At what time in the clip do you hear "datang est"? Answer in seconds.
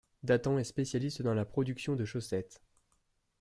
0.23-0.63